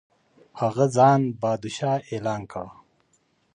[0.59, 2.65] هغه ځان پادشاه اعلان کړ.